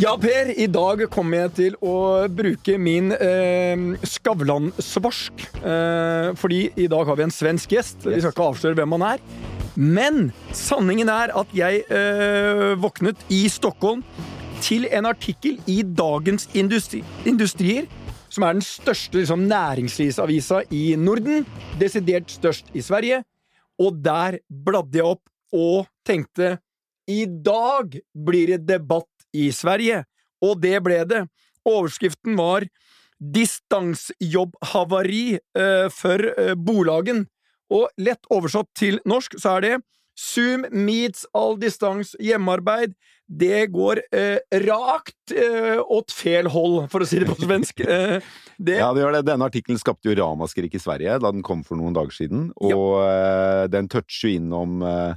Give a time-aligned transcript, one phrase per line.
[0.00, 5.42] Ja, Per, i dag kommer jeg til å bruke min eh, Skavlan-svarsk.
[5.60, 8.06] Eh, fordi i dag har vi en svensk gjest.
[8.06, 9.20] Vi skal ikke avsløre hvem han er.
[9.76, 14.00] Men sanningen er at jeg eh, våknet i Stockholm
[14.64, 17.84] til en artikkel i Dagens Industri Industrier,
[18.32, 21.44] som er den største liksom, næringslivsavisa i Norden.
[21.82, 23.20] Desidert størst i Sverige.
[23.76, 25.26] Og der bladde jeg opp
[25.60, 26.54] og tenkte
[27.10, 30.04] i dag blir det debatt i Sverige.
[30.44, 31.26] Og det ble det.
[31.68, 32.64] Overskriften var
[33.20, 37.26] Distansjobbhavari eh, for eh, bolagen.
[37.70, 39.76] Og lett oversatt til norsk så er det
[40.20, 42.94] Zoom meets all distans hjemmearbeid.
[43.30, 47.80] Det går eh, rakt eh, åt fel hold, for å si det på svensk.
[47.90, 48.20] Eh,
[48.60, 48.76] det...
[48.80, 49.22] Ja, det gjør det.
[49.28, 52.72] Denne artikkelen skapte jo ramaskrik i Sverige da den kom for noen dager siden, og
[52.72, 52.80] ja.
[53.06, 55.14] Eh, den toucher innom eh,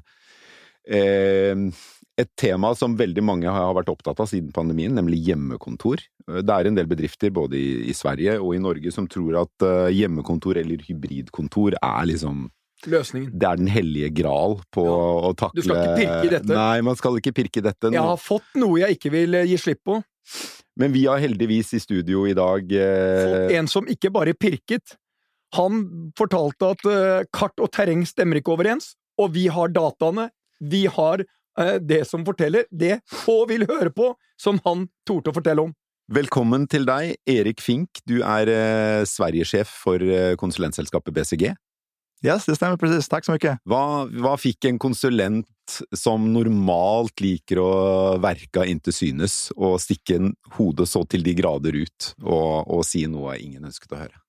[2.20, 6.04] et tema som veldig mange har vært opptatt av siden pandemien, nemlig hjemmekontor.
[6.30, 9.66] Det er en del bedrifter både i, i Sverige og i Norge som tror at
[9.66, 12.50] uh, hjemmekontor eller hybridkontor er liksom
[12.84, 13.30] Løsningen.
[13.40, 14.96] Det er den hellige gral på ja.
[15.24, 16.50] å takle Du skal ikke pirke i dette.
[16.52, 17.92] Nei, man skal ikke pirke i dette.
[17.96, 20.02] Jeg har fått noe jeg ikke vil eh, gi slipp på.
[20.82, 23.22] Men vi har heldigvis i studio i dag uh...
[23.24, 24.98] Fått en som ikke bare pirket.
[25.56, 30.28] Han fortalte at uh, kart og terreng stemmer ikke overens, og vi har dataene.
[30.60, 31.30] Vi har Eh,
[31.82, 35.74] det som forteller, det få vil høre på, som han torde å fortelle om.
[36.12, 38.02] Velkommen til deg, Erik Fink.
[38.04, 41.54] Du er eh, Sverigesjef for eh, konsulentselskapet BCG.
[42.24, 43.08] Yes, det stemmer presis.
[43.12, 43.56] Takk så mye.
[43.68, 47.72] Hva, hva, fikk en konsulent som normalt liker å
[48.24, 50.20] verke inntil synes, og stikke
[50.58, 54.23] hodet så til de grader ut og, og si noe ingen ønsket å høre?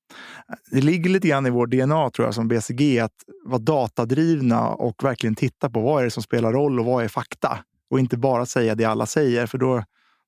[0.70, 5.05] Det ligger lite grann i vår DNA tror jag som BCG att vara datadrivna och
[5.05, 7.58] verkligen titta på vad är det som spelar roll och vad är fakta?
[7.91, 9.85] Och inte bara säga det alla säger, för då,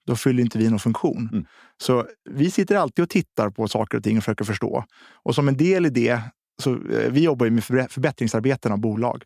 [0.07, 1.29] då fyller inte vi någon funktion.
[1.33, 1.45] Mm.
[1.83, 4.85] Så vi sitter alltid och tittar på saker och ting och försöker förstå.
[5.23, 6.21] Och som en del i det,
[6.63, 9.23] så eh, vi jobbar ju med förbättringsarbeten av bolag.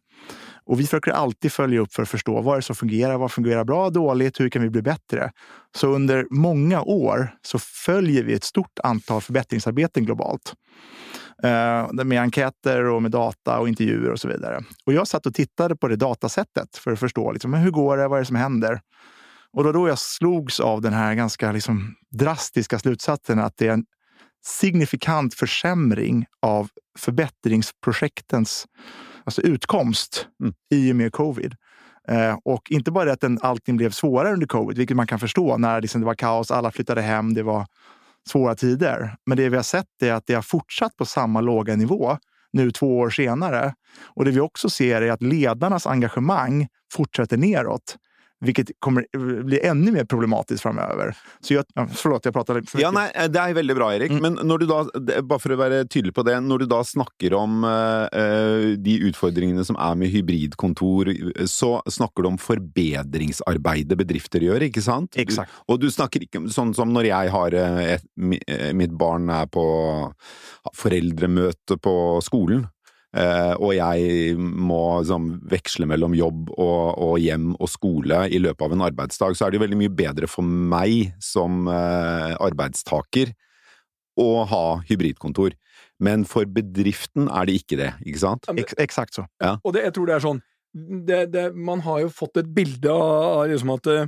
[0.65, 3.33] Och vi försöker alltid följa upp för att förstå vad är det som fungerar, vad
[3.33, 5.33] fungerar bra, dåligt, hur kan vi bli bättre?
[5.77, 10.55] Så under många år så följer vi ett stort antal förbättringsarbeten globalt.
[11.43, 14.61] Eh, med enkäter och med data och intervjuer och så vidare.
[14.87, 18.09] Och jag satt och tittade på det datasättet för att förstå liksom, hur går det,
[18.09, 18.81] vad är det som händer?
[19.53, 23.73] Och då, då jag slogs av den här ganska liksom, drastiska slutsatsen att det är
[23.73, 23.85] en
[24.45, 28.67] signifikant försämring av förbättringsprojektens
[29.31, 30.55] alltså utkomst mm.
[30.71, 31.55] i och med covid.
[32.09, 35.57] Eh, och inte bara att den, allting blev svårare under covid, vilket man kan förstå
[35.57, 37.67] när liksom det var kaos, alla flyttade hem, det var
[38.29, 39.17] svåra tider.
[39.27, 42.19] Men det vi har sett är att det har fortsatt på samma låga nivå
[42.53, 43.75] nu två år senare.
[44.07, 47.97] Och det vi också ser är att ledarnas engagemang fortsätter neråt.
[48.41, 49.05] Vilket kommer
[49.45, 51.17] bli enda mer problematisk framöver.
[51.41, 51.65] Så jag,
[51.95, 54.15] förlåt, jeg prater litt for Ja, nei, Det er veldig bra, Erik.
[54.17, 54.23] Mm.
[54.25, 54.79] Men når du da,
[55.21, 59.65] bare for å være tydelig på det, når du da snakker om uh, de utfordringene
[59.69, 61.13] som er med hybridkontor,
[61.51, 65.21] så snakker du om forbedringsarbeidet bedrifter gjør, ikke sant?
[65.21, 65.53] Exakt.
[65.69, 69.67] Og du snakker ikke sånn som når jeg har et, mitt barn er på
[70.81, 72.65] foreldremøte på skolen.
[73.11, 78.63] Uh, og jeg må liksom, veksle mellom jobb og, og, hjem og skole i løpet
[78.63, 83.33] av en arbeidsdag, så er det jo veldig mye bedre for meg som uh, arbeidstaker
[84.21, 85.57] å ha hybridkontor.
[86.01, 88.47] Men for bedriften er det ikke det, ikke sant?
[88.79, 89.27] Eksakt så.
[89.43, 89.57] Ja.
[89.65, 90.41] Og det, jeg tror det er sånn
[90.71, 94.07] det, det, Man har jo fått et bilde av liksom at uh,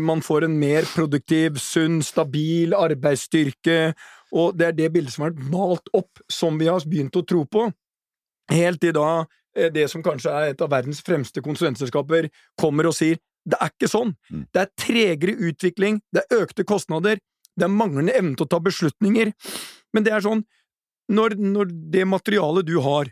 [0.00, 3.92] man får en mer produktiv, sunn, stabil arbeidsstyrke,
[4.32, 7.26] og det er det bildet som har vært malt opp, som vi har begynt å
[7.28, 7.68] tro på.
[8.50, 9.24] Helt til da
[9.56, 13.72] eh, det som kanskje er et av verdens fremste konsulentselskaper, kommer og sier det er
[13.72, 14.14] ikke sånn.
[14.30, 14.42] Mm.
[14.54, 17.18] Det er tregere utvikling, det er økte kostnader,
[17.58, 19.32] det er manglende evne til å ta beslutninger.
[19.92, 20.44] Men det er sånn,
[21.12, 23.10] når, når det materialet du har,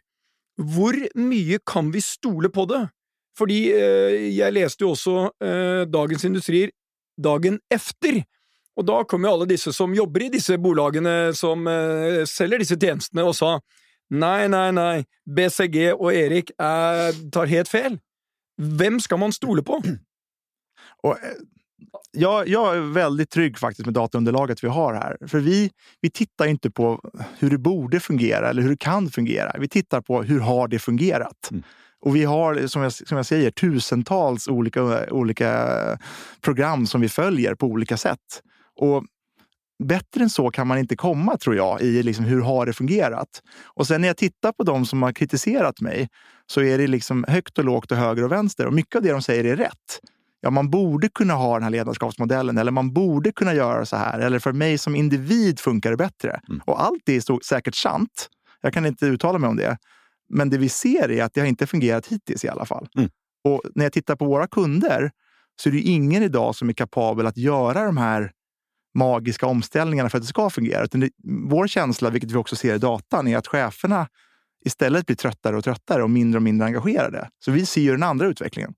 [0.60, 2.84] hvor mye kan vi stole på det?
[3.38, 6.72] Fordi eh, jeg leste jo også eh, Dagens Industrier
[7.20, 8.22] dagen efter,
[8.78, 12.78] og da kom jo alle disse som jobber i disse bolagene som eh, selger disse
[12.80, 13.58] tjenestene, og sa
[14.10, 17.98] Nei, nei, nei, BCG og Erik er, tar helt feil.
[18.60, 19.82] Hvem skal man stole på?
[21.02, 21.38] Och, eh,
[22.12, 25.16] jag, jag, är väldigt trygg faktiskt med dataunderlaget vi har här.
[25.26, 25.70] För vi,
[26.00, 29.52] vi tittar inte på hur det borde fungera eller hur det kan fungera.
[29.58, 31.48] Vi tittar på hur har det fungerat.
[31.50, 31.62] Mm.
[32.00, 35.98] Och vi har, som jag, som jag säger, tusentals olika, olika
[36.40, 38.42] program som vi följer på olika sätt.
[38.76, 39.04] Och
[39.84, 43.42] bättre än så kan man inte komma, tror jag, i liksom hur har det fungerat.
[43.64, 46.08] Och sen när jag tittar på de som har kritiserat mig
[46.46, 48.66] så är det liksom högt och lågt och höger och vänster.
[48.66, 50.00] Och mycket av det de säger är rätt.
[50.40, 54.18] ja, man borde kunna ha den här ledarskapsmodellen eller man borde kunna göra så här.
[54.18, 56.40] Eller för mig som individ funkar det bättre.
[56.48, 56.60] Mm.
[56.66, 58.28] Och allt det är säkert sant.
[58.60, 59.78] Jag kan inte uttala mig om det.
[60.28, 62.88] Men det vi ser är att det har inte fungerat hittills i alla fall.
[62.96, 63.10] Mm.
[63.44, 65.10] Och när jag tittar på våra kunder
[65.62, 68.32] så är det ingen idag som är kapabel att göra de här
[68.94, 70.84] magiska omställningarna för att det ska fungera.
[70.84, 71.10] Utan det,
[71.48, 74.08] vår känsla, vilket vi också ser i datan, är att cheferna
[74.64, 77.28] istället blir tröttare och tröttare och mindre och mindre engagerade.
[77.44, 78.74] Så vi ser ju den andra utvecklingen.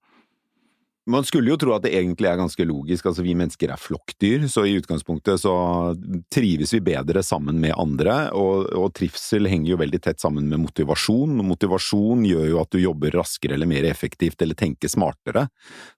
[1.10, 3.08] Man skulle jo tro at det egentlig er ganske logisk.
[3.10, 5.54] altså Vi mennesker er flokkdyr, så i utgangspunktet så
[6.30, 8.30] trives vi bedre sammen med andre.
[8.38, 11.40] Og, og trivsel henger jo veldig tett sammen med motivasjon.
[11.42, 15.48] og Motivasjon gjør jo at du jobber raskere eller mer effektivt eller tenker smartere.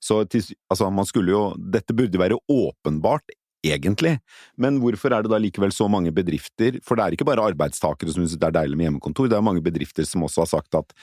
[0.00, 3.28] Så altså man skulle jo Dette burde være åpenbart,
[3.64, 4.18] egentlig.
[4.60, 8.12] Men hvorfor er det da likevel så mange bedrifter For det er ikke bare arbeidstakere
[8.12, 10.80] som synes det er deilig med hjemmekontor, det er mange bedrifter som også har sagt
[10.80, 10.96] at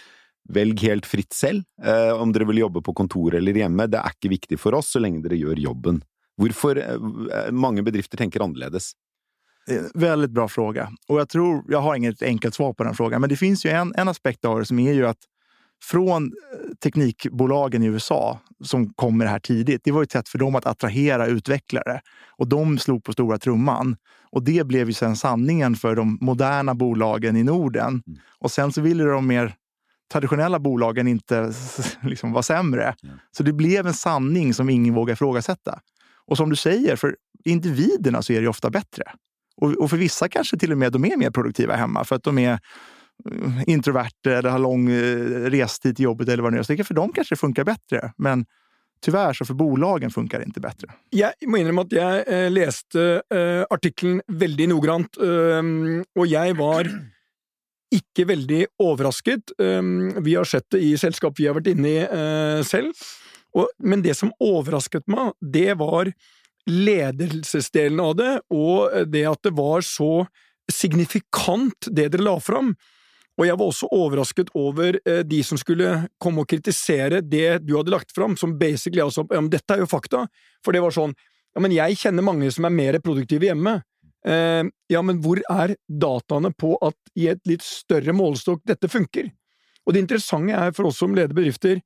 [0.49, 3.85] Velg helt fritt selv, eh, om dere vil jobbe på kontor eller hjemme.
[3.85, 5.99] Det er ikke viktig for oss så lenge dere gjør jobben.
[6.41, 8.95] Hvorfor eh, mange bedrifter tenker annerledes?
[9.69, 10.87] Veldig bra fråga.
[11.09, 13.69] Og jeg tror, jeg har inget enkelt svar på den frågan, men det finns ju
[13.69, 15.21] en, en aspekt av det som är ju att
[15.83, 20.29] från eh, teknikbolagen i USA som kom med det här tidigt, det var ett sätt
[20.29, 22.01] för dem att attrahera utvecklare.
[22.29, 23.95] Och de slog på stora trumman.
[24.31, 28.03] Och det blev ju sen sanningen för de moderna bolagen i Norden.
[28.07, 28.19] Mm.
[28.39, 29.55] Och sen så ville de mer
[30.11, 31.53] traditionella bolagen inte
[32.01, 32.95] liksom var sämre.
[33.37, 35.79] Så det blev en sanning som ingen vågar ifrågasätta.
[36.25, 39.03] Och som du säger, för individerna så är det ofta bättre.
[39.55, 42.23] Och, och för vissa kanske till och med de är mer produktiva hemma för att
[42.23, 42.59] de är
[43.67, 46.63] introverter eller har lång eh, restid till jobbet eller vad det nu är.
[46.63, 48.13] Så för dem kanske det funkar bättre.
[48.17, 48.45] Men
[49.05, 50.87] tyvärr så för bolagen funkar det inte bättre.
[51.11, 55.71] Jeg må innrømme at jeg eh, leste eh, artikkelen veldig noggrant, eh,
[56.17, 56.89] og jeg var
[58.01, 59.55] ikke veldig overrasket.
[59.59, 59.81] Eh,
[60.21, 62.93] vi har sett det i selskap vi har vært inne i eh, selv,
[63.57, 66.13] og, men det som overrasket meg, det var
[66.69, 70.27] ledelsesdelen av det, og det at det var så
[70.71, 72.75] signifikant, det dere la fram.
[73.41, 75.89] Og jeg var også overrasket over eh, de som skulle
[76.21, 79.81] komme og kritisere det du hadde lagt fram, som basically altså ja, men dette er
[79.81, 80.27] jo fakta.
[80.61, 81.15] For det var sånn
[81.51, 83.79] ja, men jeg kjenner mange som er mer produktive hjemme.
[84.29, 84.61] Eh,
[84.93, 89.31] ja, men hvor er dataene på at i et litt større målestokk dette funker?
[89.87, 91.81] Og det interessante er for oss som leder bedrifter,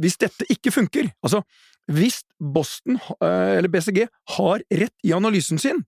[0.00, 1.42] hvis dette ikke funker, altså
[1.90, 4.06] hvis Boston, eh, eller BCG,
[4.38, 5.82] har rett i analysen sin,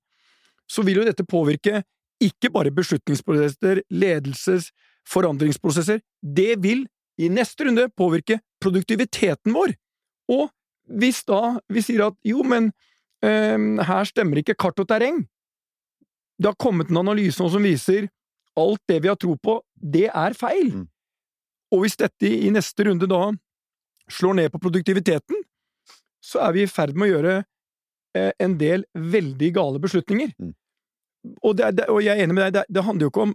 [0.67, 1.85] så vil jo dette påvirke
[2.23, 4.71] ikke bare beslutningsprosesser, ledelses,
[5.09, 6.87] forandringsprosesser, det vil
[7.21, 9.75] i neste runde påvirke produktiviteten vår.
[10.33, 10.49] Og
[11.01, 12.71] hvis da vi sier at jo, men
[13.25, 15.23] ehm, her stemmer ikke kart og terreng,
[16.41, 18.09] det har kommet en analyse nå som viser
[18.59, 20.71] alt det vi har tro på, det er feil.
[20.73, 20.87] Mm.
[21.75, 23.29] Og hvis dette i neste runde da
[24.11, 25.43] slår ned på produktiviteten,
[26.25, 27.35] så er vi i ferd med å gjøre
[28.17, 30.33] eh, en del veldig gale beslutninger.
[30.39, 30.55] Mm.
[31.43, 33.35] Og, det, det, og jeg er enig med deg, det, det handler jo ikke om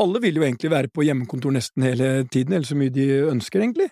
[0.00, 3.60] Alle vil jo egentlig være på hjemmekontor nesten hele tiden, eller så mye de ønsker,
[3.60, 3.90] egentlig.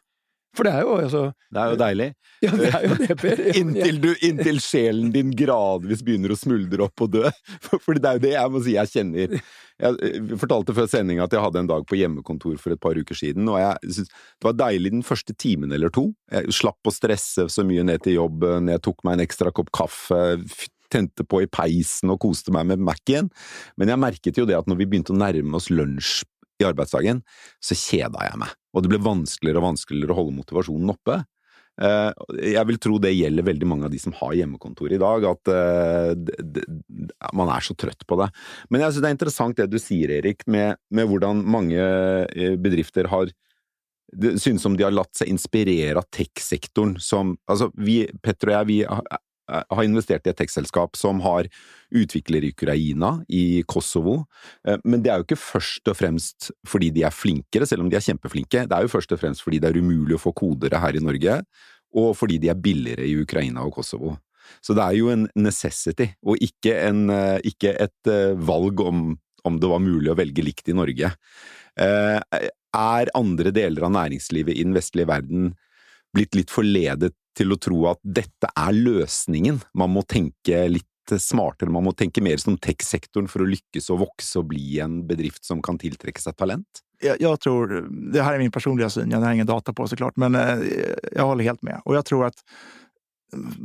[0.57, 2.09] For det er jo altså Det er jo deilig.
[2.39, 3.41] Ja, det er jo det, Per.
[3.61, 7.25] Inntil, du, inntil sjelen din gradvis begynner å smuldre opp og dø.
[7.65, 9.35] For, for det er jo det jeg må si jeg kjenner.
[9.83, 12.95] Jeg eh, fortalte før sending at jeg hadde en dag på hjemmekontor for et par
[12.95, 16.07] uker siden, og jeg synes det var deilig den første timen eller to.
[16.31, 19.75] Jeg slapp å stresse så mye ned til jobben, jeg tok meg en ekstra kopp
[19.75, 20.23] kaffe,
[20.93, 23.31] tente på i peisen og koste meg med Mac-en.
[23.81, 26.23] Men jeg merket jo det at når vi begynte å nærme oss lunsj
[26.59, 27.23] i arbeidsdagen,
[27.63, 28.55] så kjeda jeg meg.
[28.75, 31.21] Og det ble vanskeligere og vanskeligere å holde motivasjonen oppe.
[31.79, 32.11] Eh,
[32.55, 35.51] Jeg vil tro det gjelder veldig mange av de som har hjemmekontor i dag, at
[35.55, 38.31] eh, man er så trøtt på det.
[38.71, 42.57] Men jeg synes det er interessant det du sier, Erik, med, med hvordan mange eh,
[42.59, 43.31] bedrifter har
[44.09, 48.55] det synes som de har latt seg inspirere av tech-sektoren som Altså, vi, Petter og
[48.55, 48.79] jeg, vi
[49.49, 51.49] har har investert i et tech-selskap som har
[51.95, 54.27] utvikler i Ukraina, i Kosovo,
[54.67, 57.91] Eh, men det er jo ikke først og fremst fordi de er flinkere, selv om
[57.91, 58.67] de er kjempeflinke.
[58.69, 61.05] Det er jo først og fremst fordi det er umulig å få kodere her i
[61.05, 61.41] Norge,
[61.97, 64.17] og fordi de er billigere i Ukraina og Kosovo.
[64.65, 69.19] Så det er jo en necessity, og ikke, en, eh, ikke et eh, valg om,
[69.45, 71.13] om det var mulig å velge likt i Norge.
[71.79, 72.21] Eh,
[72.79, 75.55] Er andre deler av næringslivet i den vestlige verden
[76.13, 79.63] blitt litt forledet til å tro at dette er løsningen?
[79.79, 84.03] Man må tenke litt smartere, man må tenke mer som tech-sektoren for å lykkes og
[84.03, 86.83] vokse og bli en bedrift som kan tiltrekke seg talent?
[87.01, 87.73] Jeg, jeg tror,
[88.13, 91.23] det her er min personlige syn, jeg har ingen data på så klart, men jeg
[91.23, 91.81] holder helt med.
[91.87, 92.45] Og jeg tror at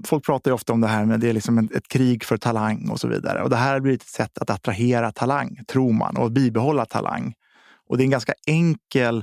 [0.04, 2.82] Folk prater jo ofte om det her med det er liksom ett krig for talang
[2.92, 3.46] og så videre.
[3.46, 7.30] Og det her har et sett å attrahere talang, tror man, og bibeholde talang.
[7.88, 9.22] Og det er en ganske enkel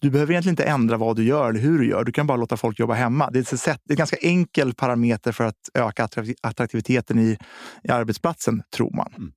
[0.00, 2.04] Du behöver egentligen inte ändra vad du gör eller hur du gör.
[2.04, 3.30] Du kan bara låta folk jobba hemma.
[3.30, 6.08] Det är, ett sätt, det är ett ganska enkel parameter för att öka
[6.42, 7.38] attraktiviteten i,
[7.84, 9.12] i arbetsplatsen, tror man.
[9.16, 9.32] Mm.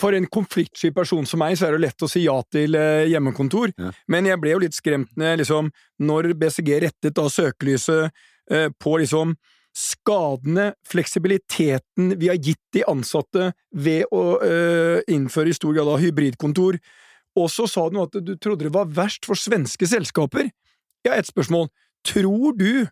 [0.00, 3.06] For en konfliktsky person som meg, så er det lett å si ja til eh,
[3.08, 3.92] hjemmekontor, ja.
[4.12, 5.70] men jeg ble jo litt skremt når, liksom,
[6.04, 8.10] når BCG rettet da søkelyset
[8.52, 9.32] eh, på liksom
[9.76, 16.00] skadene, fleksibiliteten vi har gitt de ansatte ved å eh, innføre i stor grad av
[16.00, 16.78] hybridkontor.
[17.36, 20.48] Og så sa du at du trodde det var verst for svenske selskaper.
[21.06, 21.68] Ja, ett et spørsmål.
[22.06, 22.86] Tror du,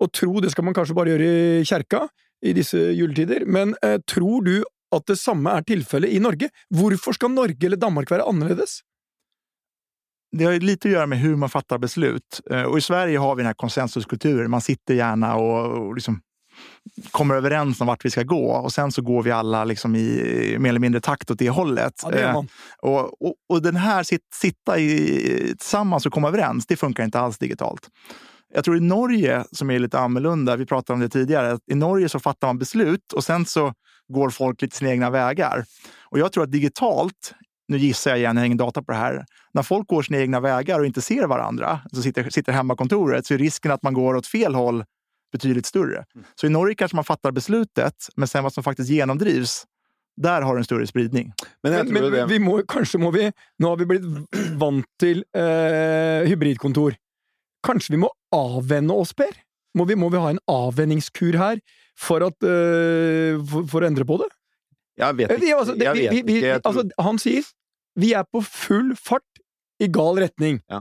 [0.00, 1.28] og tro det skal man kanskje bare gjøre
[1.60, 2.06] i kjerka
[2.44, 4.56] i disse juletider, men eh, tror du
[4.94, 6.50] at det samme er tilfellet i Norge?
[6.70, 8.82] Hvorfor skal Norge eller Danmark være annerledes?
[10.34, 12.40] det har lite å gjøre med hvordan man fatter beslut.
[12.50, 14.50] Og I Sverige har vi denne konsensuskulturen.
[14.50, 16.18] Man sitter gjerne og, og liksom
[17.10, 20.56] kommer överens om vart vi ska gå och sen så går vi alla liksom i
[20.58, 22.00] mer eller mindre takt åt det hållet.
[22.02, 22.42] Ja, det eh,
[22.82, 27.20] och, och, och, den här sit, sitta i, tillsammans och komma överens, det funkar inte
[27.20, 27.88] alls digitalt.
[28.54, 32.08] Jag tror i Norge, som är lite annorlunda, vi pratade om det tidigare, i Norge
[32.08, 33.72] så fattar man beslut och sen så
[34.12, 35.64] går folk lite sina egna vägar.
[36.10, 37.34] Och jag tror att digitalt
[37.68, 39.24] nu gissar jag igen, jag har ingen data på det här.
[39.52, 43.34] När folk går sina egna vägar och inte ser varandra, så sitter, sitter hemmakontoret, så
[43.34, 44.84] är risken att man går åt fel håll
[45.34, 46.04] betydligt större.
[46.14, 46.26] Mm.
[46.40, 49.64] Så i Norge kanske man fattar beslutet, men sen vad som faktiskt genomdrivs,
[50.16, 51.32] der har du en større spridning.
[51.62, 54.04] Men, men, men vi må, kanskje må vi Nå har vi blitt
[54.62, 56.94] vant til eh, hybridkontor.
[57.66, 59.32] Kanskje vi må avvenne oss, Per?
[59.74, 61.58] Må vi, må vi ha en avvenningskur her
[61.98, 64.30] for, at, eh, for, for, å endre på det?
[65.02, 65.58] Jeg vet ikke.
[65.58, 67.50] Altså, det, vi, vi, vi, altså, han sier
[67.98, 69.42] vi er på full fart
[69.82, 70.60] i gal retning.
[70.70, 70.80] Ja.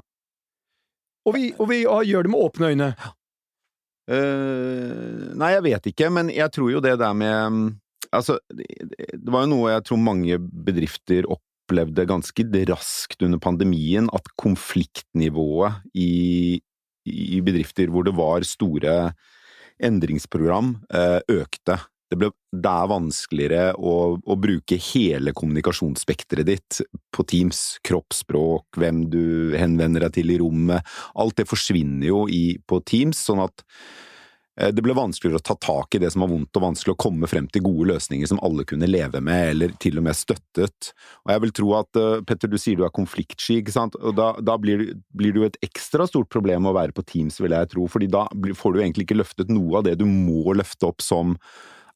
[1.26, 2.94] Og, vi, og vi gjør det med åpne øyne.
[4.04, 7.72] Uh, nei, jeg vet ikke, men jeg tror jo det der med
[8.14, 14.28] Altså, det var jo noe jeg tror mange bedrifter opplevde ganske raskt under pandemien, at
[14.38, 16.60] konfliktnivået i,
[17.10, 19.16] i bedrifter hvor det var store
[19.82, 21.80] endringsprogram, uh, økte
[22.14, 26.82] det, ble, det er vanskeligere å, å, bruke hele kommunikasjonsspekteret ditt
[27.14, 27.80] på Teams.
[27.86, 30.86] Kroppsspråk, hvem du henvender deg til i rommet.
[31.20, 33.66] Alt det forsvinner jo i, på Teams, sånn at
[34.60, 37.02] eh, det ble vanskeligere å ta tak i det som var vondt, og vanskelig å
[37.02, 40.94] komme frem til gode løsninger som alle kunne leve med, eller til og med støttet.
[41.26, 44.20] Og jeg vil tro at, eh, Petter, du sier du er konfliktsky, ikke sant, og
[44.20, 47.58] da, da blir, blir, det jo et ekstra stort problem å være på Teams, vil
[47.58, 50.94] jeg tro, fordi da får du egentlig ikke løftet noe av det du må løfte
[50.94, 51.40] opp som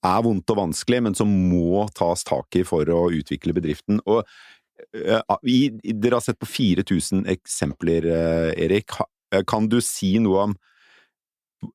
[0.08, 4.02] er vondt og vanskelig, men som må tas tak i for å utvikle bedriften.
[4.06, 5.60] Og uh, i,
[5.92, 8.98] Dere har sett på 4000 eksempler, uh, Erik.
[9.34, 10.58] Eh, kan du si noe om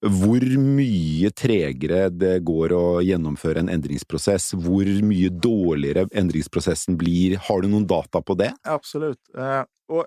[0.06, 4.52] hvor mye tregere det går å gjennomføre en endringsprosess?
[4.62, 7.34] Hvor mye dårligere endringsprosessen blir?
[7.48, 8.52] Har du noen data på det?
[8.62, 9.18] Absolutt.
[9.90, 10.06] Og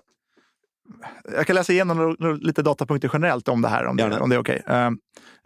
[1.34, 4.40] jag kan läsa igenom lite datapunkter generellt om det här, om, det, om det är
[4.40, 4.62] okej.
[4.64, 4.86] Okay.
[4.86, 4.92] Uh,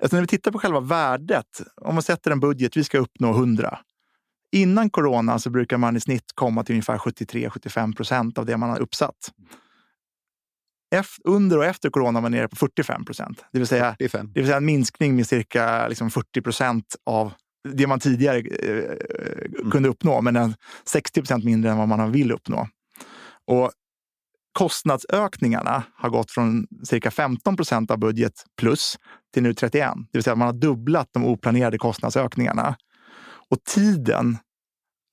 [0.02, 3.30] alltså när vi tittar på själva värdet, om man sätter en budget, vi ska uppnå
[3.30, 3.78] 100.
[4.52, 8.70] Innan corona så brukar man i snitt komma till ungefär 73-75 procent av det man
[8.70, 9.32] har uppsatt.
[10.94, 13.44] Efter, under och efter corona var man nere på 45 procent.
[13.52, 17.32] Det, vill säga, det vill säga en minskning med cirka liksom 40 procent av
[17.68, 18.96] det man tidigare eh,
[19.60, 19.90] kunde mm.
[19.90, 20.54] uppnå, men
[20.84, 22.68] 60 procent mindre än vad man vill uppnå.
[23.46, 23.70] Och
[24.52, 28.96] kostnadsökningarna har gått från cirka 15 procent av budget plus
[29.34, 29.92] till nu 31.
[29.94, 32.76] Det vill säga at man har dubblat de oplanerade kostnadsökningarna.
[33.50, 34.38] Och tiden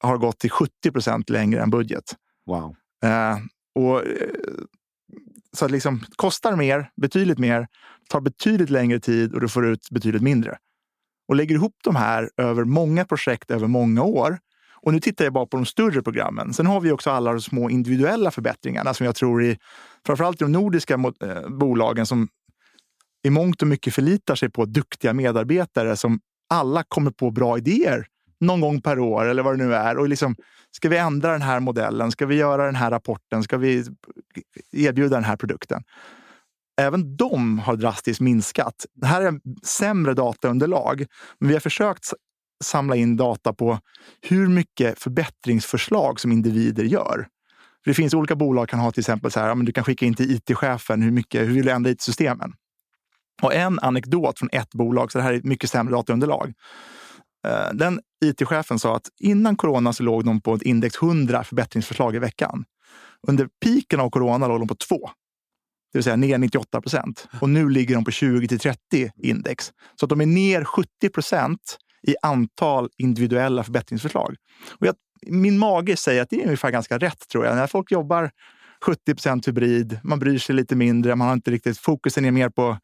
[0.03, 2.03] har gått till 70 procent längre än budget.
[2.45, 2.75] Wow.
[3.03, 3.37] Eh,
[3.75, 4.17] och, eh,
[5.53, 7.67] så att liksom, kostar mer, betydligt mer,
[8.09, 10.57] tar betydligt längre tid och du får ut betydligt mindre.
[11.27, 14.39] Och lägger ihop de här över många projekt över många år
[14.81, 16.53] och nu tittar jag bara på de större programmen.
[16.53, 19.57] Sen har vi också alla de små individuella förbättringarna som jag tror i
[20.05, 22.27] framförallt i de nordiska eh, bolagen som
[23.23, 26.19] i mångt och mycket förlitar sig på duktiga medarbetare som
[26.49, 28.07] alla kommer på bra idéer
[28.39, 29.97] någon gång per år eller vad det nu är.
[29.97, 30.35] Och liksom,
[30.71, 32.11] ska vi ändra den här modellen?
[32.11, 33.43] Ska vi göra den här rapporten?
[33.43, 33.85] Ska vi
[34.71, 35.83] erbjuda den här produkten?
[36.81, 38.85] Även de har drastiskt minskat.
[38.93, 41.05] Det här är sämre dataunderlag,
[41.39, 42.13] men vi har försökt
[42.63, 43.79] samla in data på
[44.21, 47.27] hur mycket förbättringsförslag som individer gör.
[47.83, 49.83] För det finns olika bolag kan ha till exempel så här, ja, men du kan
[49.83, 52.53] skicka in till it-chefen hur mycket, hur vill du ändra it-systemen?
[53.41, 56.53] Och en anekdot från ett bolag, så det här är ett mycket sämre dataunderlag.
[57.47, 62.15] Eh, den it-chefen sa att innan corona så låg de på ett index 100 förbättringsförslag
[62.15, 62.65] i veckan.
[63.27, 65.09] Under piken av corona låg de på 2
[65.91, 67.27] Det vill säga ner 98 procent.
[67.41, 69.71] Och nu ligger de på 20 till 30 index.
[69.99, 71.77] Så att de är ner 70 procent
[72.07, 74.35] i antal individuella förbättringsförslag.
[74.79, 74.95] Och jag,
[75.27, 77.55] min mage säger att det är ungefär ganska rätt tror jag.
[77.55, 78.31] När folk jobbar
[78.85, 79.99] 70% hybrid.
[80.03, 81.15] Man bryr sig lite mindre.
[81.15, 82.77] Man har inte riktigt, fokusen är mer på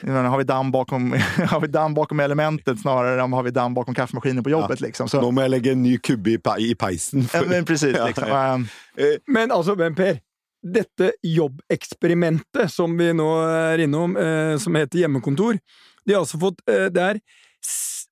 [0.00, 1.12] Menar, har, vi damm bakom,
[1.50, 4.80] har vi damm bakom elementet snarare än har vi damm bakom kaffemaskinen på jobbet?
[4.80, 4.86] Ja.
[4.86, 5.08] Liksom.
[5.08, 7.28] Så, Nå må jeg legge en ny kubbe i, i peisen.
[7.28, 7.44] For...
[7.44, 7.94] Ja, men precis.
[7.94, 8.28] Liksom.
[8.28, 8.58] Ja,
[9.26, 10.18] men altså, men Per,
[10.64, 15.58] dette jobbeksperimentet som vi nå er innom, eh, som heter hjemmekontor,
[16.04, 17.20] de har altså fått eh, det, er,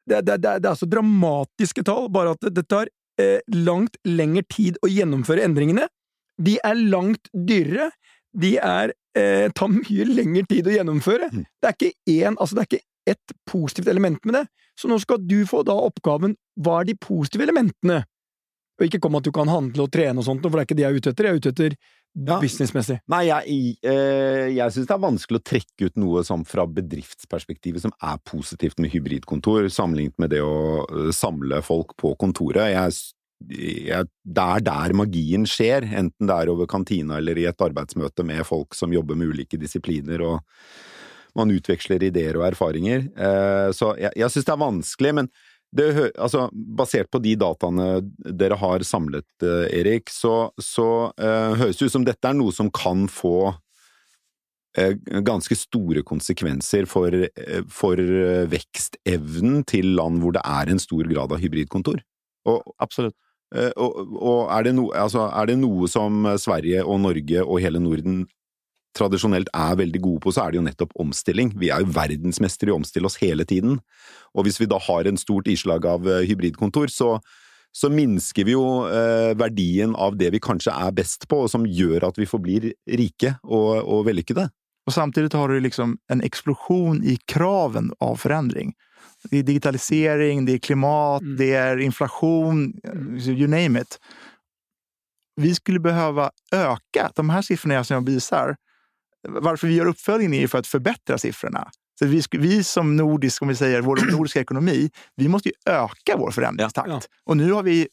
[0.09, 2.91] det, det, det, er så dramatiske tall, bare at det, tar
[3.21, 5.89] eh, langt lengre tid å gjennomføre endringene.
[6.43, 7.91] De er langt dyrere.
[8.33, 11.31] De er, eh, tar mye lengre tid å gjennomføre.
[11.33, 11.45] Mm.
[11.45, 14.47] Det er ikke én, altså det er ikke ett positivt element med det.
[14.79, 18.03] Så nå skal du få da oppgaven Hva er de positive elementene?
[18.83, 20.79] Og ikke kom at du kan handle og trene og sånt, for det er ikke
[20.81, 21.27] det jeg er ute etter.
[21.29, 21.75] Jeg er ute etter
[22.19, 22.39] ja.
[22.43, 22.99] businessmessig?
[23.13, 27.85] Nei, jeg, øh, jeg syns det er vanskelig å trekke ut noe sånn fra bedriftsperspektivet
[27.85, 32.73] som er positivt med hybridkontor, sammenlignet med det å eh, samle folk på kontoret.
[32.75, 32.99] Jeg,
[33.87, 38.27] jeg, det er der magien skjer, enten det er over kantina eller i et arbeidsmøte
[38.27, 40.43] med folk som jobber med ulike disipliner, og
[41.39, 43.07] man utveksler ideer og erfaringer.
[43.15, 45.33] Eh, så jeg, jeg syns det er vanskelig, men
[45.73, 48.03] det, altså, basert på de dataene
[48.37, 52.53] dere har samlet, eh, Erik, så, så eh, høres det ut som dette er noe
[52.53, 53.55] som kan få
[54.77, 58.01] eh, ganske store konsekvenser for, eh, for
[58.53, 62.05] vekstevnen til land hvor det er en stor grad av hybridkontor.
[62.53, 63.17] Og, Absolutt.
[63.53, 67.83] Og, og er, det no, altså, er, det noe som Sverige og Norge og hele
[67.85, 68.23] Norden
[68.97, 71.53] tradisjonelt er veldig gode på, så er det jo nettopp omstilling.
[71.61, 73.79] Vi er jo verdensmestere i å omstille oss hele tiden.
[74.37, 77.17] Og hvis vi da har en stort islag av eh, hybridkontor, så,
[77.73, 81.69] så minsker vi jo eh, verdien av det vi kanskje er best på, og som
[81.69, 84.49] gjør at vi forblir rike og, og vellykkede.
[84.87, 88.73] Og samtidig har du liksom en eksplosjon i kraven av forandring.
[89.31, 91.37] Det er digitalisering, det er klimat, mm.
[91.39, 92.73] det er inflasjon,
[93.23, 93.99] you name it.
[95.41, 98.57] Vi skulle behöva øke de her siffrorna som jeg visar
[99.29, 101.71] varför vi gör uppföljningen är för att förbättra siffrorna.
[101.99, 106.17] Så vi, vi som nordisk, om vi säger vår nordiska ekonomi, vi måste ju öka
[106.17, 106.89] vår förändringstakt.
[106.89, 107.19] Ja, ja.
[107.25, 107.89] Och nu har vi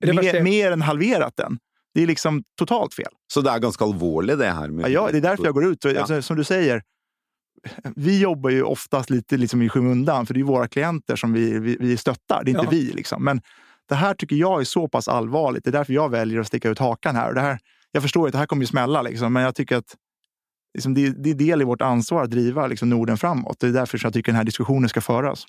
[0.00, 1.58] mer, mer, än halverat den.
[1.94, 3.12] Det är liksom totalt fel.
[3.32, 4.68] Så det är ganska allvarligt det här?
[4.68, 4.90] Med...
[4.90, 5.84] Ja, det är därför jag går ut.
[5.84, 5.98] Ja.
[5.98, 6.82] Alltså, som du säger,
[7.96, 11.58] vi jobbar ju oftast lite liksom i skymundan, för det är våra klienter som vi,
[11.58, 12.42] vi, vi stöttar.
[12.44, 12.92] Det är inte vi.
[12.92, 13.24] Liksom.
[13.24, 13.40] Men
[13.88, 15.64] det här tycker jag är så pass allvarligt.
[15.64, 17.28] Det är därför jag väljer att sticka ut hakan här.
[17.28, 17.58] Och det här
[17.92, 19.96] jag förstår att det här kommer ju smälla, liksom, men jag tycker att
[20.74, 23.60] liksom, det, det, är del i vårt ansvar att driva liksom, Norden framåt.
[23.60, 25.46] Det är därför jag tycker den här diskussionen ska föras.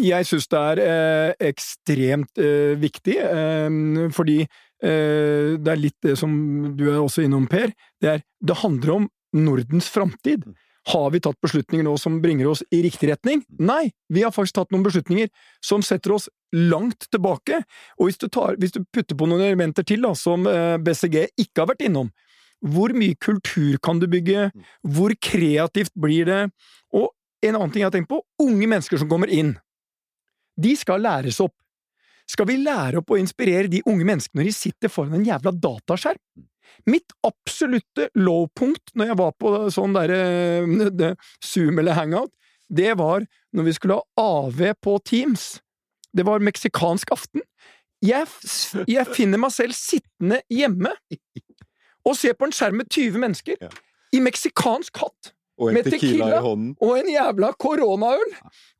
[0.00, 3.68] Jeg syns det er eh, ekstremt eh, viktig, eh,
[4.14, 6.32] fordi eh, det er litt det som
[6.78, 7.74] du er også innom, Per.
[8.00, 10.46] Det, er, det handler om Nordens framtid.
[10.88, 13.42] Har vi tatt beslutninger nå som bringer oss i riktig retning?
[13.60, 15.28] Nei, vi har faktisk tatt noen beslutninger
[15.64, 17.60] som setter oss langt tilbake.
[17.98, 21.28] Og hvis du, tar, hvis du putter på noen elementer til da, som eh, BCG
[21.36, 22.08] ikke har vært innom,
[22.60, 24.50] hvor mye kultur kan du bygge?
[24.52, 24.68] Mm.
[24.94, 26.42] Hvor kreativt blir det?
[26.92, 27.08] Og
[27.46, 29.54] en annen ting jeg har tenkt på, unge mennesker som kommer inn.
[30.60, 31.54] De skal læres opp.
[32.30, 35.54] Skal vi lære opp og inspirere de unge menneskene når de sitter foran en jævla
[35.56, 36.20] dataskjerm?
[36.86, 40.20] Mitt absolutte low-punkt når jeg var på sånn derre
[40.62, 42.30] eh, Zoom eller Hangout,
[42.70, 43.24] det var
[43.56, 45.56] når vi skulle ha AV på Teams.
[46.14, 47.42] Det var meksikansk aften.
[48.04, 48.28] Jeg,
[48.88, 50.94] jeg finner meg selv sittende hjemme
[52.06, 53.70] og se på en skjerm med 20 mennesker ja.
[54.16, 56.40] i meksikansk hatt og med tequila, tequila
[56.80, 58.30] og en jævla koronaøl,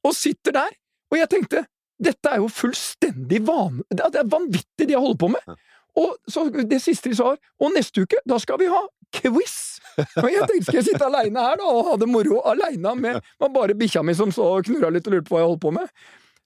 [0.06, 0.78] og sitter der.
[1.12, 1.64] Og jeg tenkte
[2.00, 3.82] dette er jo fullstendig van...
[3.92, 5.58] Det er vanvittig det jeg holder på med!
[6.00, 8.80] Og så det siste de sa, og neste uke, da skal vi ha
[9.12, 9.56] quiz!
[9.98, 13.18] Og jeg tenkte, skal jeg sitte aleine her da, og ha det moro aleine med,
[13.42, 15.64] med bare bikkja mi som så og knurra litt og lurte på hva jeg holdt
[15.66, 15.90] på med?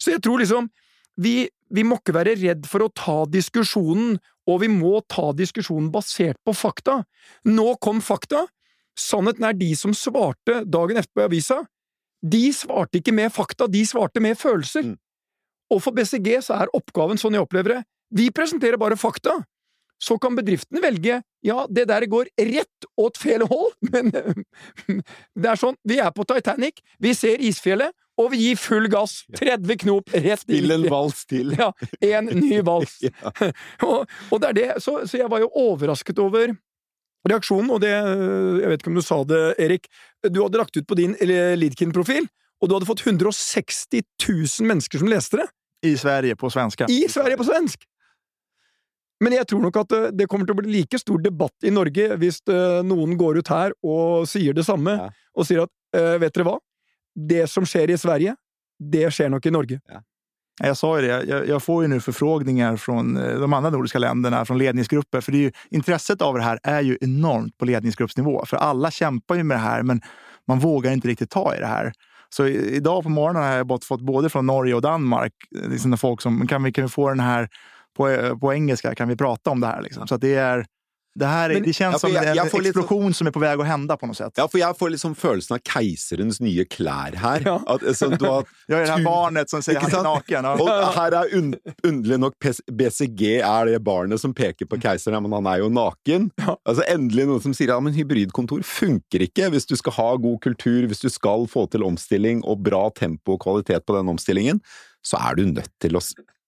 [0.01, 0.71] Så jeg tror liksom
[1.23, 4.17] vi, vi må ikke være redd for å ta diskusjonen
[4.50, 7.02] og vi må ta diskusjonen basert på fakta.
[7.48, 8.44] Nå kom fakta!
[8.94, 11.62] Sannheten er de som svarte dagen etterpå i avisa.
[12.24, 14.92] De svarte ikke med fakta, de svarte med følelser.
[14.92, 14.98] Mm.
[15.74, 17.83] Og for BCG så er oppgaven sånn jeg opplever det.
[18.14, 19.40] Vi presenterer bare fakta.
[20.02, 25.61] Så kan bedriftene velge ja, det der går rett åt feil hold, men det er
[25.61, 29.22] sånn, vi er på Titanic, vi ser isfjellet, og vi gir full gass.
[29.38, 30.42] 30 knop rett inn.
[30.44, 31.55] Spill en vals til.
[31.59, 31.70] Ja,
[32.05, 33.00] en ny vals.
[33.88, 36.55] og, og, det er det, så, så, jeg var jo overrasket over
[37.24, 39.88] reaksjonen, og det Jeg vet ikke om du sa det, Erik.
[40.29, 41.16] Du hadde lagt ut på din
[41.59, 42.29] Lidkin-profil,
[42.61, 45.48] og du hadde fått 160 000 mennesker som leste det.
[45.85, 46.87] I Sverige på svenska.
[46.88, 47.83] I Sverige på svensk!
[49.22, 51.72] Men jeg tror nok at eh, det kommer til å bli like stor debatt i
[51.72, 55.11] Norge hvis eh, noen går ut her og sier det samme, ja.
[55.37, 56.57] og sier at eh, vet dere hva,
[57.14, 58.37] det som skjer i Sverige,
[58.79, 59.81] det skjer nok i Norge.
[59.88, 60.03] Ja.
[60.62, 63.98] Jag sa jo det, jag, jag, får ju nu förfrågningar från eh, de andra nordiska
[63.98, 65.20] länderna, från ledningsgrupper.
[65.20, 68.44] För det är ju, intresset av det här är ju enormt på ledningsgruppsnivå.
[68.46, 70.00] För alla kämpar ju med det här, men
[70.48, 71.92] man vågar inte riktigt ta i det här.
[72.29, 76.20] Så i, idag på morgonen har jag fått både från Norge och Danmark liksom folk
[76.20, 77.48] som kan vi, kan vi få den här
[77.96, 79.83] på, på engelska, kan vi prata om det här?
[79.83, 80.07] Liksom.
[80.07, 80.66] Så det är
[81.14, 83.40] det, här är, Men, det känns ja, som en eksplosjon explosion litt, som er på
[83.42, 83.96] vei å hende.
[83.96, 84.35] på noe sett.
[84.40, 87.44] Ja, for jeg får liksom følelsen av keiserens nye klær her.
[87.46, 87.55] Ja.
[87.70, 90.48] At, sånn, du har, ja, det her barnet som sier han er naken.
[90.64, 91.53] Og her er un,
[91.87, 96.31] underlig nok BCG er det barnet som peker på keiseren, men han er jo naken.
[96.42, 96.57] Ja.
[96.66, 100.42] Altså Endelig noen som sier ja, men hybridkontor funker ikke hvis du skal ha god
[100.44, 104.61] kultur, hvis du skal få til omstilling og bra tempo og kvalitet på den omstillingen,
[105.05, 106.03] så er du nødt til å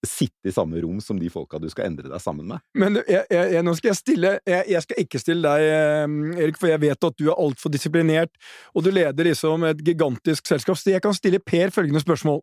[0.07, 2.65] sitte i samme rom som de folka du skal endre deg sammen med.
[2.79, 6.61] Men jeg, jeg, nå skal jeg stille jeg, jeg, skal ikke stille deg, eh, Erik,
[6.61, 8.35] for jeg vet at du er altfor disiplinert,
[8.75, 12.41] og du leder liksom et gigantisk selskap, så jeg kan stille Per følgende spørsmål.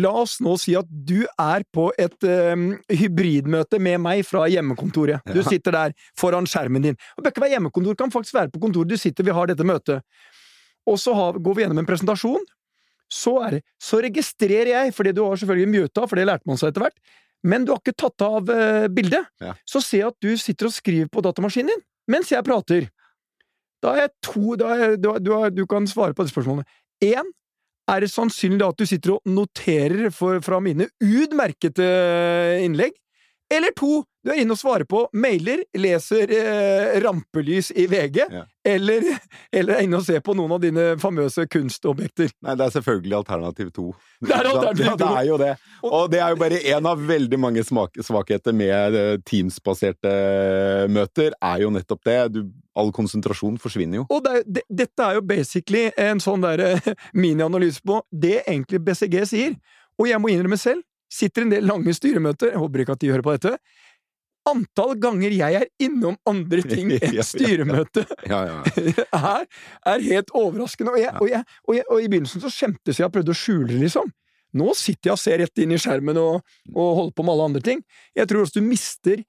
[0.00, 5.22] La oss nå si at du er på et um, hybridmøte med meg fra hjemmekontoret.
[5.28, 5.46] Du ja.
[5.46, 6.98] sitter der foran skjermen din.
[7.14, 9.50] Og det bør ikke være hjemmekontor, kan faktisk være på kontoret du sitter, vi har
[9.50, 10.02] dette møtet.
[10.90, 12.42] Og så har, går vi gjennom en presentasjon,
[13.12, 16.60] så, er det, så registrerer jeg, fordi du har selvfølgelig muta, for det lærte man
[16.60, 16.98] seg etter hvert,
[17.44, 19.28] men du har ikke tatt av uh, bildet.
[19.42, 19.52] Ja.
[19.68, 22.88] Så ser jeg at du sitter og skriver på datamaskinen din mens jeg prater.
[23.84, 26.66] Da er jeg to da er, du, du, du, kan svare på disse spørsmålene.
[27.04, 27.30] Én,
[27.88, 31.88] er det sannsynlig at du sitter og noterer for, fra mine utmerkede
[32.64, 32.96] innlegg?
[33.54, 38.42] Eller to, du er inne og svarer på mailer, leser eh, rampelys i VG, ja.
[38.66, 39.04] eller,
[39.52, 42.32] eller, er inne og ser på noen av dine famøse kunstobjekter.
[42.46, 43.86] Nei, det er selvfølgelig alternativ to.
[44.24, 44.98] Det er alternativ to!
[45.04, 45.52] Det er jo det.
[45.90, 51.36] Og det er jo bare én av veldig mange svakheter med eh, Teams-baserte eh, møter,
[51.38, 52.18] er jo nettopp det.
[52.34, 52.42] Du,
[52.74, 54.08] all konsentrasjon forsvinner jo.
[54.10, 58.82] Og det, det, dette er jo basically en sånn der eh, minianalyse på det egentlig
[58.88, 59.54] BCG sier.
[60.00, 60.82] Og jeg må innrømme selv,
[61.14, 63.56] sitter en del lange styremøter, jeg håper ikke at de hører på dette,
[64.48, 69.06] antall ganger jeg er innom andre ting enn styremøte, ja, ja, ja.
[69.38, 69.46] er,
[69.94, 70.92] er, helt overraskende.
[70.92, 73.38] Og, jeg, og, jeg, og, jeg, og, i begynnelsen så skjemtes jeg og prøvde å
[73.38, 74.12] skjule det, liksom.
[74.54, 77.46] Nå sitter jeg og ser rett inn i skjermen og, og holder på med alle
[77.50, 77.80] andre ting.
[78.14, 79.24] Jeg tror også du mister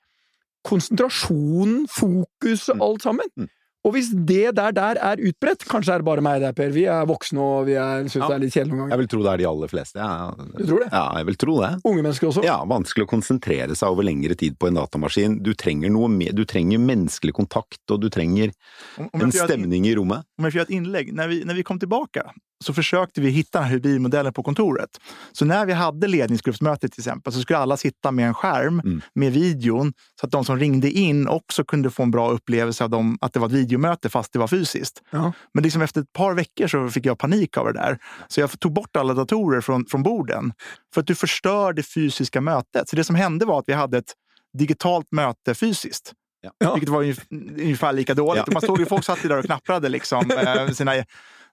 [0.65, 2.83] konsentrasjonen, fokuset, mm.
[2.85, 3.49] alt sammen.
[3.85, 6.71] Og hvis det der, der er utbredt Kanskje er det bare meg der, Per.
[6.73, 8.29] Vi er voksne og vi syns ja.
[8.31, 8.93] det er litt kjedelig noen ganger.
[8.95, 9.99] Jeg vil tro det er de aller fleste.
[10.01, 10.47] Ja.
[10.55, 10.89] Du tror det?
[10.89, 11.71] Ja, jeg vil tro det.
[11.91, 12.45] Unge mennesker også?
[12.45, 15.37] Ja, vanskelig å konsentrere seg over lengre tid på en datamaskin.
[15.45, 18.53] Du trenger noe mer, du trenger menneskelig kontakt, og du trenger
[18.97, 20.25] om, om en stemning i rommet.
[20.39, 21.13] Om jeg får gjøre et innlegg.
[21.15, 22.25] Når vi, når vi kom tilbake
[22.63, 24.89] så försökte vi hitta den här hybridmodellen på kontoret.
[25.31, 29.01] Så när vi hade ledningsgruppsmöte till exempel så skulle alla sitta med en skärm mm.
[29.15, 32.89] med videon så att de som ringde in också kunde få en bra upplevelse av
[32.89, 35.01] dem, att det var ett videomöte fast det var fysiskt.
[35.09, 35.33] Ja.
[35.53, 37.97] Men liksom efter ett par veckor så fick jag panik av det där.
[38.27, 40.53] Så jag tog bort alla datorer från, från borden.
[40.93, 42.89] För att du förstör det fysiska mötet.
[42.89, 44.13] Så det som hände var att vi hade ett
[44.57, 46.13] digitalt möte fysiskt.
[46.57, 46.73] Ja.
[46.73, 48.43] Vilket var ungefär lika dåligt.
[48.47, 48.53] Ja.
[48.53, 50.93] Man såg ju folk satt där och knapprade liksom, eh, sina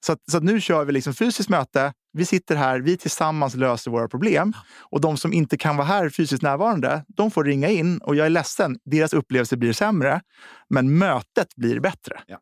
[0.07, 1.93] så, att, så att nu kör vi liksom fysiskt möte.
[2.13, 4.53] Vi sitter här, vi tillsammans löser våra problem.
[4.79, 7.99] Och de som inte kan vara här fysiskt närvarande, de får ringa in.
[7.99, 10.21] Och jag är ledsen, deras upplevelse blir sämre.
[10.71, 12.21] Men mötet blir bättre.
[12.27, 12.39] Ja.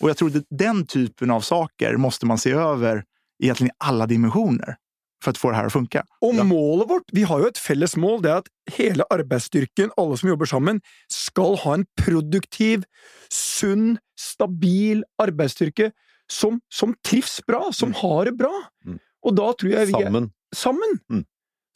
[0.00, 3.04] Och jag tror att den typen av saker måste man se över
[3.42, 4.76] egentligen i alla dimensioner
[5.24, 6.02] for å få det her å funke.
[6.22, 10.18] Og målet vårt, vi har jo et felles mål, det er at hele arbeidsstyrken, alle
[10.20, 12.84] som jobber sammen, skal ha en produktiv,
[13.32, 15.90] sunn, stabil arbeidsstyrke
[16.32, 17.98] som, som trives bra, som mm.
[18.02, 18.52] har det bra.
[18.86, 18.98] Mm.
[19.26, 20.30] Og da tror jeg vi er Sammen.
[20.54, 20.98] Sammen!
[21.10, 21.24] Mm.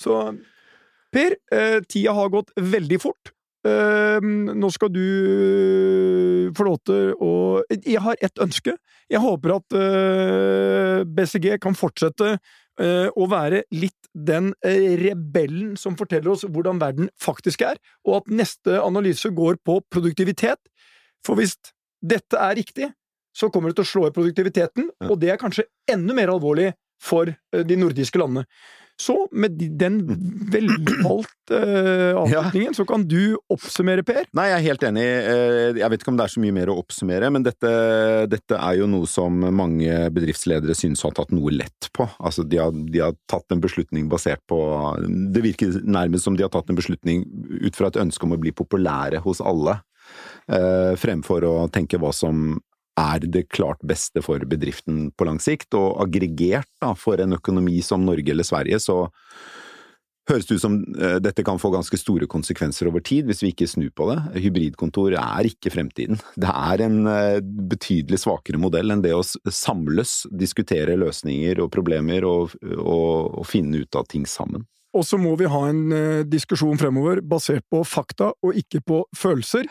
[0.00, 0.16] Så
[1.10, 3.32] Per, eh, tida har gått veldig fort.
[3.66, 7.32] Eh, nå skal du uh, få lov til å
[7.68, 8.72] Jeg har ett ønske.
[9.10, 12.38] Jeg håper at eh, BCG kan fortsette
[12.80, 17.76] å være litt den rebellen som forteller oss hvordan verden faktisk er,
[18.08, 20.56] og at neste analyse går på produktivitet.
[21.20, 21.58] For hvis
[22.00, 22.88] dette er riktig,
[23.36, 26.72] så kommer det til å slå i produktiviteten, og det er kanskje enda mer alvorlig
[27.00, 28.46] for eh, de nordiske landene.
[29.00, 29.94] Så med den
[30.52, 32.76] velvalgte uh, avslutningen, ja.
[32.76, 34.26] så kan du oppsummere, Per?
[34.36, 35.04] Nei, jeg er helt enig.
[35.06, 37.70] Eh, jeg vet ikke om det er så mye mer å oppsummere, men dette,
[38.28, 42.10] dette er jo noe som mange bedriftsledere synes har tatt noe lett på.
[42.20, 44.58] Altså, de har, de har, tatt en beslutning basert på
[45.32, 47.24] Det virker nærmest som de har tatt en beslutning
[47.56, 49.80] ut fra et ønske om å bli populære hos alle,
[51.00, 52.58] fremfor å tenke hva som
[53.00, 57.80] er det klart beste for bedriften på lang sikt, og aggregert da, for en økonomi
[57.84, 59.02] som Norge eller Sverige, så
[60.30, 63.50] høres det ut som uh, dette kan få ganske store konsekvenser over tid hvis vi
[63.50, 64.18] ikke snur på det.
[64.44, 66.20] Hybridkontor er ikke fremtiden.
[66.38, 72.28] Det er en uh, betydelig svakere modell enn det å samles, diskutere løsninger og problemer
[72.28, 74.68] og, og, og finne ut av ting sammen.
[74.96, 79.04] Og så må vi ha en eh, diskusjon fremover basert på fakta og ikke på
[79.16, 79.68] følelser.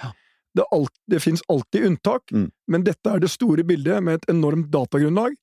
[0.57, 2.47] Det, alt, det fins alltid unntak, Mm.
[2.67, 5.35] men dette er det store bildet med et enormt datagrunnlag.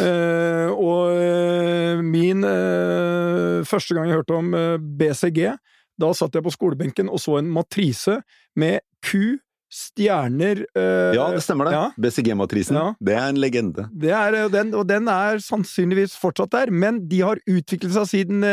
[0.00, 5.56] Eh, og eh, min eh, Første gang jeg hørte om eh, BCG,
[6.00, 8.20] da satt jeg på skolebenken og så en matrise
[8.56, 9.36] med ku,
[9.74, 11.74] stjerner eh, Ja, det stemmer det.
[11.74, 11.84] ja.
[12.00, 12.76] BCG-matrisen.
[12.78, 12.86] Ja.
[13.02, 13.88] Det er en legende.
[13.92, 18.06] Det er, eh, den, og den er sannsynligvis fortsatt der, men de har utviklet seg
[18.12, 18.46] siden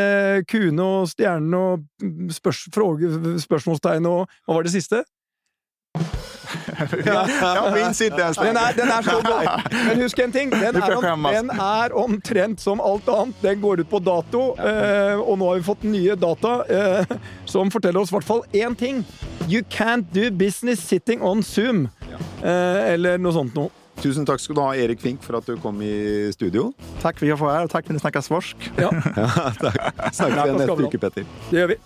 [0.50, 2.66] kuene og stjernene og mm, spørs,
[3.46, 5.04] spørsmålstegn og Hva var det siste?
[8.02, 9.72] Inte ens Den er, den er så god.
[9.72, 13.36] Men husk en ting, den er, om, den er omtrent som alt annet.
[13.44, 17.18] Den går ut på dato, eh, og nå har vi fått nye data eh,
[17.50, 19.04] som forteller oss i hvert fall én ting.
[19.50, 21.88] You can't do business sitting on Zoom.
[22.42, 23.72] Eh, eller noe sånt noe.
[24.02, 26.72] Tusen takk skal du ha, Erik Fink, for at du kom i studio.
[27.04, 28.70] Takk for at jeg får være her, og takk for at ni snackar svorsk.
[28.82, 28.90] Ja,
[29.22, 29.30] Ja,
[29.62, 29.78] takk.
[30.10, 31.32] Snakkes igjen vi neste uke, Petter.
[31.52, 31.82] det gjør vi.